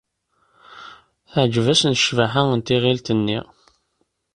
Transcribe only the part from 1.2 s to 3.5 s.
Teɛjeb-asen ccbaḥa n tiɣilt-nni.